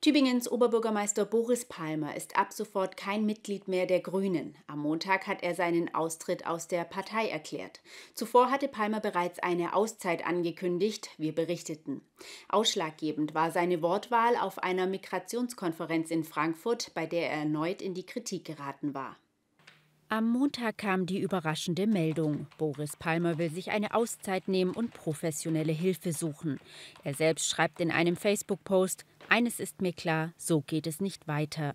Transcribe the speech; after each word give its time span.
Tübingens 0.00 0.48
Oberbürgermeister 0.48 1.24
Boris 1.24 1.64
Palmer 1.64 2.14
ist 2.14 2.38
ab 2.38 2.52
sofort 2.52 2.96
kein 2.96 3.26
Mitglied 3.26 3.66
mehr 3.66 3.84
der 3.84 3.98
Grünen. 3.98 4.54
Am 4.68 4.78
Montag 4.78 5.26
hat 5.26 5.42
er 5.42 5.56
seinen 5.56 5.92
Austritt 5.92 6.46
aus 6.46 6.68
der 6.68 6.84
Partei 6.84 7.28
erklärt. 7.28 7.80
Zuvor 8.14 8.48
hatte 8.52 8.68
Palmer 8.68 9.00
bereits 9.00 9.40
eine 9.40 9.74
Auszeit 9.74 10.24
angekündigt, 10.24 11.10
wir 11.18 11.34
berichteten. 11.34 12.02
Ausschlaggebend 12.48 13.34
war 13.34 13.50
seine 13.50 13.82
Wortwahl 13.82 14.36
auf 14.36 14.60
einer 14.60 14.86
Migrationskonferenz 14.86 16.12
in 16.12 16.22
Frankfurt, 16.22 16.94
bei 16.94 17.04
der 17.06 17.32
er 17.32 17.38
erneut 17.38 17.82
in 17.82 17.94
die 17.94 18.06
Kritik 18.06 18.44
geraten 18.44 18.94
war. 18.94 19.16
Am 20.10 20.26
Montag 20.30 20.78
kam 20.78 21.04
die 21.04 21.20
überraschende 21.20 21.86
Meldung. 21.86 22.46
Boris 22.56 22.96
Palmer 22.96 23.36
will 23.36 23.50
sich 23.50 23.72
eine 23.72 23.92
Auszeit 23.92 24.48
nehmen 24.48 24.72
und 24.72 24.94
professionelle 24.94 25.72
Hilfe 25.72 26.14
suchen. 26.14 26.60
Er 27.04 27.12
selbst 27.12 27.50
schreibt 27.50 27.78
in 27.78 27.90
einem 27.90 28.16
Facebook-Post: 28.16 29.04
Eines 29.28 29.60
ist 29.60 29.82
mir 29.82 29.92
klar, 29.92 30.32
so 30.38 30.62
geht 30.62 30.86
es 30.86 31.02
nicht 31.02 31.28
weiter. 31.28 31.74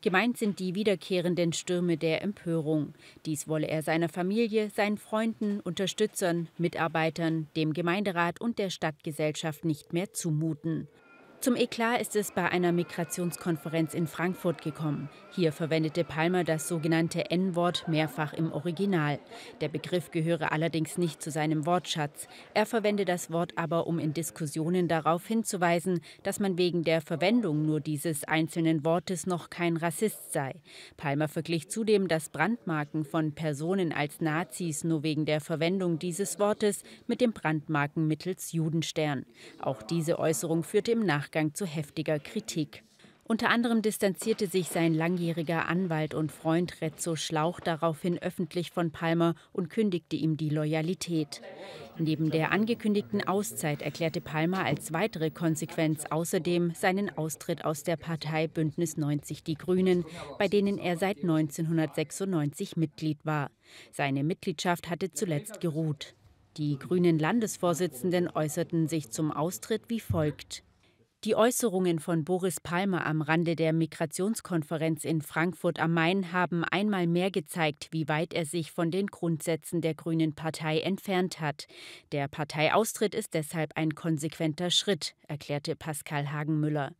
Gemeint 0.00 0.38
sind 0.38 0.58
die 0.58 0.74
wiederkehrenden 0.74 1.52
Stürme 1.52 1.98
der 1.98 2.22
Empörung. 2.22 2.94
Dies 3.26 3.46
wolle 3.46 3.68
er 3.68 3.82
seiner 3.82 4.08
Familie, 4.08 4.70
seinen 4.70 4.96
Freunden, 4.96 5.60
Unterstützern, 5.60 6.48
Mitarbeitern, 6.56 7.46
dem 7.56 7.74
Gemeinderat 7.74 8.40
und 8.40 8.58
der 8.58 8.70
Stadtgesellschaft 8.70 9.66
nicht 9.66 9.92
mehr 9.92 10.14
zumuten. 10.14 10.88
Zum 11.40 11.54
Eklat 11.54 12.00
ist 12.00 12.16
es 12.16 12.32
bei 12.32 12.48
einer 12.50 12.72
Migrationskonferenz 12.72 13.94
in 13.94 14.06
Frankfurt 14.06 14.62
gekommen. 14.62 15.08
Hier 15.30 15.52
verwendete 15.52 16.02
Palmer 16.02 16.44
das 16.44 16.66
sogenannte 16.66 17.30
N-Wort 17.30 17.86
mehrfach 17.88 18.32
im 18.32 18.50
Original. 18.52 19.20
Der 19.60 19.68
Begriff 19.68 20.10
gehöre 20.10 20.50
allerdings 20.50 20.98
nicht 20.98 21.22
zu 21.22 21.30
seinem 21.30 21.66
Wortschatz. 21.66 22.26
Er 22.54 22.66
verwende 22.66 23.04
das 23.04 23.30
Wort 23.30 23.52
aber, 23.54 23.86
um 23.86 23.98
in 23.98 24.14
Diskussionen 24.14 24.88
darauf 24.88 25.26
hinzuweisen, 25.26 26.00
dass 26.22 26.40
man 26.40 26.58
wegen 26.58 26.84
der 26.84 27.00
Verwendung 27.00 27.64
nur 27.64 27.80
dieses 27.80 28.24
einzelnen 28.24 28.84
Wortes 28.84 29.26
noch 29.26 29.50
kein 29.50 29.76
Rassist 29.76 30.32
sei. 30.32 30.54
Palmer 30.96 31.28
verglich 31.28 31.68
zudem 31.68 32.08
das 32.08 32.30
Brandmarken 32.30 33.04
von 33.04 33.32
Personen 33.32 33.92
als 33.92 34.20
Nazis 34.20 34.84
nur 34.84 35.02
wegen 35.02 35.26
der 35.26 35.40
Verwendung 35.42 35.98
dieses 35.98 36.40
Wortes 36.40 36.82
mit 37.06 37.20
dem 37.20 37.32
Brandmarken 37.32 38.08
mittels 38.08 38.52
Judenstern. 38.52 39.26
Auch 39.60 39.82
diese 39.82 40.18
Äußerung 40.18 40.64
führte 40.64 40.92
im 40.92 41.04
Nachgang 41.04 41.25
Nachgang 41.26 41.54
zu 41.54 41.66
heftiger 41.66 42.20
Kritik. 42.20 42.84
Unter 43.24 43.50
anderem 43.50 43.82
distanzierte 43.82 44.46
sich 44.46 44.68
sein 44.68 44.94
langjähriger 44.94 45.66
Anwalt 45.66 46.14
und 46.14 46.30
Freund 46.30 46.80
Rezzo 46.80 47.16
Schlauch 47.16 47.58
daraufhin 47.58 48.22
öffentlich 48.22 48.70
von 48.70 48.92
Palmer 48.92 49.34
und 49.52 49.68
kündigte 49.68 50.14
ihm 50.14 50.36
die 50.36 50.50
Loyalität. 50.50 51.42
Neben 51.98 52.30
der 52.30 52.52
angekündigten 52.52 53.26
Auszeit 53.26 53.82
erklärte 53.82 54.20
Palmer 54.20 54.64
als 54.64 54.92
weitere 54.92 55.32
Konsequenz 55.32 56.04
außerdem 56.08 56.74
seinen 56.76 57.18
Austritt 57.18 57.64
aus 57.64 57.82
der 57.82 57.96
Partei 57.96 58.46
Bündnis 58.46 58.96
90 58.96 59.42
Die 59.42 59.56
Grünen, 59.56 60.04
bei 60.38 60.46
denen 60.46 60.78
er 60.78 60.96
seit 60.96 61.22
1996 61.22 62.76
Mitglied 62.76 63.18
war. 63.24 63.50
Seine 63.90 64.22
Mitgliedschaft 64.22 64.88
hatte 64.88 65.10
zuletzt 65.10 65.60
geruht. 65.60 66.14
Die 66.56 66.78
grünen 66.78 67.18
Landesvorsitzenden 67.18 68.30
äußerten 68.32 68.86
sich 68.86 69.10
zum 69.10 69.32
Austritt 69.32 69.82
wie 69.88 70.00
folgt. 70.00 70.62
Die 71.24 71.34
Äußerungen 71.34 71.98
von 71.98 72.24
Boris 72.24 72.60
Palmer 72.60 73.04
am 73.06 73.22
Rande 73.22 73.56
der 73.56 73.72
Migrationskonferenz 73.72 75.04
in 75.04 75.22
Frankfurt 75.22 75.80
am 75.80 75.92
Main 75.94 76.32
haben 76.32 76.62
einmal 76.62 77.06
mehr 77.06 77.30
gezeigt, 77.30 77.88
wie 77.90 78.06
weit 78.06 78.34
er 78.34 78.44
sich 78.44 78.70
von 78.70 78.90
den 78.90 79.06
Grundsätzen 79.06 79.80
der 79.80 79.94
Grünen 79.94 80.34
Partei 80.34 80.80
entfernt 80.80 81.40
hat. 81.40 81.66
Der 82.12 82.28
Parteiaustritt 82.28 83.14
ist 83.14 83.34
deshalb 83.34 83.72
ein 83.76 83.94
konsequenter 83.94 84.70
Schritt, 84.70 85.14
erklärte 85.26 85.74
Pascal 85.74 86.30
Hagenmüller. 86.30 86.92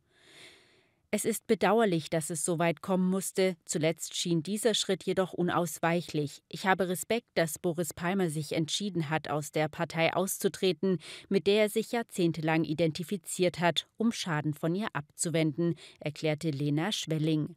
Es 1.09 1.23
ist 1.23 1.47
bedauerlich, 1.47 2.09
dass 2.09 2.29
es 2.29 2.43
so 2.43 2.59
weit 2.59 2.81
kommen 2.81 3.09
musste. 3.09 3.55
Zuletzt 3.63 4.17
schien 4.17 4.43
dieser 4.43 4.73
Schritt 4.73 5.05
jedoch 5.05 5.31
unausweichlich. 5.31 6.43
Ich 6.49 6.65
habe 6.65 6.89
Respekt, 6.89 7.29
dass 7.35 7.59
Boris 7.59 7.93
Palmer 7.93 8.29
sich 8.29 8.51
entschieden 8.51 9.09
hat, 9.09 9.29
aus 9.29 9.53
der 9.53 9.69
Partei 9.69 10.13
auszutreten, 10.13 10.99
mit 11.29 11.47
der 11.47 11.61
er 11.61 11.69
sich 11.69 11.93
jahrzehntelang 11.93 12.65
identifiziert 12.65 13.59
hat, 13.59 13.87
um 13.95 14.11
Schaden 14.11 14.53
von 14.53 14.75
ihr 14.75 14.89
abzuwenden, 14.91 15.75
erklärte 16.01 16.49
Lena 16.49 16.91
Schwelling. 16.91 17.55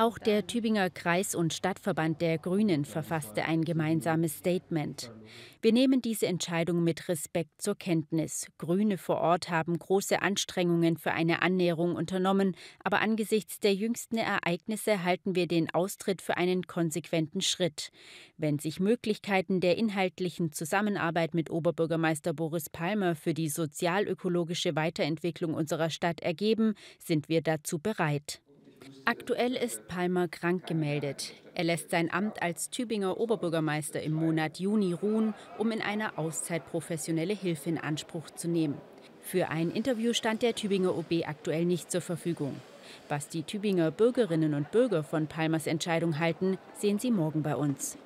Auch 0.00 0.16
der 0.16 0.46
Tübinger 0.46 0.90
Kreis- 0.90 1.34
und 1.34 1.52
Stadtverband 1.52 2.20
der 2.20 2.38
Grünen 2.38 2.84
verfasste 2.84 3.46
ein 3.46 3.64
gemeinsames 3.64 4.36
Statement. 4.38 5.10
Wir 5.60 5.72
nehmen 5.72 6.00
diese 6.00 6.28
Entscheidung 6.28 6.84
mit 6.84 7.08
Respekt 7.08 7.60
zur 7.60 7.74
Kenntnis. 7.74 8.46
Grüne 8.58 8.96
vor 8.96 9.16
Ort 9.16 9.50
haben 9.50 9.76
große 9.76 10.22
Anstrengungen 10.22 10.98
für 10.98 11.10
eine 11.10 11.42
Annäherung 11.42 11.96
unternommen, 11.96 12.54
aber 12.84 13.00
angesichts 13.00 13.58
der 13.58 13.74
jüngsten 13.74 14.18
Ereignisse 14.18 15.02
halten 15.02 15.34
wir 15.34 15.48
den 15.48 15.68
Austritt 15.74 16.22
für 16.22 16.36
einen 16.36 16.68
konsequenten 16.68 17.40
Schritt. 17.40 17.90
Wenn 18.36 18.60
sich 18.60 18.78
Möglichkeiten 18.78 19.58
der 19.58 19.78
inhaltlichen 19.78 20.52
Zusammenarbeit 20.52 21.34
mit 21.34 21.50
Oberbürgermeister 21.50 22.34
Boris 22.34 22.70
Palmer 22.70 23.16
für 23.16 23.34
die 23.34 23.48
sozialökologische 23.48 24.76
Weiterentwicklung 24.76 25.54
unserer 25.54 25.90
Stadt 25.90 26.20
ergeben, 26.20 26.74
sind 27.00 27.28
wir 27.28 27.42
dazu 27.42 27.80
bereit. 27.80 28.40
Aktuell 29.04 29.54
ist 29.54 29.88
Palmer 29.88 30.28
krank 30.28 30.66
gemeldet. 30.66 31.32
Er 31.54 31.64
lässt 31.64 31.90
sein 31.90 32.12
Amt 32.12 32.42
als 32.42 32.70
Tübinger 32.70 33.18
Oberbürgermeister 33.18 34.02
im 34.02 34.12
Monat 34.12 34.60
Juni 34.60 34.92
ruhen, 34.92 35.34
um 35.58 35.72
in 35.72 35.82
einer 35.82 36.18
Auszeit 36.18 36.66
professionelle 36.66 37.34
Hilfe 37.34 37.70
in 37.70 37.78
Anspruch 37.78 38.30
zu 38.30 38.48
nehmen. 38.48 38.80
Für 39.20 39.48
ein 39.48 39.70
Interview 39.70 40.12
stand 40.12 40.42
der 40.42 40.54
Tübinger 40.54 40.96
OB 40.96 41.26
aktuell 41.26 41.64
nicht 41.64 41.90
zur 41.90 42.00
Verfügung. 42.00 42.54
Was 43.08 43.28
die 43.28 43.42
Tübinger 43.42 43.90
Bürgerinnen 43.90 44.54
und 44.54 44.70
Bürger 44.70 45.02
von 45.02 45.26
Palmers 45.26 45.66
Entscheidung 45.66 46.18
halten, 46.18 46.58
sehen 46.74 46.98
Sie 46.98 47.10
morgen 47.10 47.42
bei 47.42 47.56
uns. 47.56 47.98